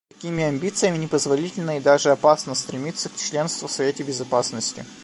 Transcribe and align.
С 0.09 0.15
такими 0.15 0.41
амбициями 0.43 0.97
непозволительно 0.97 1.77
и 1.77 1.79
даже 1.79 2.09
опасно 2.09 2.55
стремиться 2.55 3.07
к 3.09 3.15
членству 3.17 3.67
в 3.67 3.71
Совете 3.71 4.01
Безопасности. 4.01 4.83